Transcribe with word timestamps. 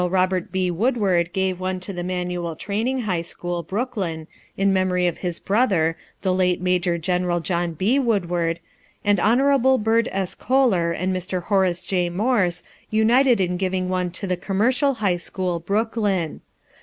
Robert 0.03 0.51
B. 0.51 0.71
Woodward 0.71 1.31
gave 1.31 1.59
one 1.59 1.79
to 1.81 1.93
the 1.93 2.03
Manual 2.03 2.55
Training 2.55 3.01
High 3.01 3.21
School 3.21 3.61
(Brooklyn) 3.61 4.25
in 4.57 4.73
memory 4.73 5.05
of 5.05 5.19
his 5.19 5.39
brother, 5.39 5.95
the 6.23 6.33
late 6.33 6.59
Maj. 6.59 6.89
Gen. 6.99 7.41
John 7.43 7.73
B. 7.73 7.99
Woodward, 7.99 8.59
and 9.05 9.19
Hon. 9.19 9.77
Bird 9.83 10.09
S. 10.11 10.33
Coler 10.33 10.91
and 10.91 11.15
Mr. 11.15 11.43
Horace 11.43 11.83
J. 11.83 12.09
Morse 12.09 12.63
united 12.89 13.39
in 13.39 13.57
giving 13.57 13.89
one 13.89 14.09
to 14.09 14.25
the 14.25 14.35
Commercial 14.37 14.95
High 14.95 15.17
School 15.17 15.59
(Brooklyn). 15.59 16.41